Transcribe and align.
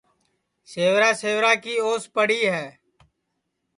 سیورا 0.71 1.09
سیورا 1.21 1.53
کی 1.63 1.73
اوس 1.85 2.03
پڑی 2.15 2.41
ہے 2.53 2.65